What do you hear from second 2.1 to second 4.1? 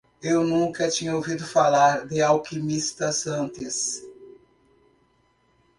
alquimistas antes